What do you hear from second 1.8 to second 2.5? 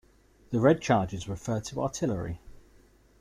Artillery.